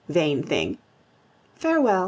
[0.09, 0.79] Vain thing!
[1.59, 1.99] Farewell.